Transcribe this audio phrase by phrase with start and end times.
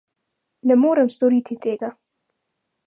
[0.71, 1.95] Ne morem storiti tega.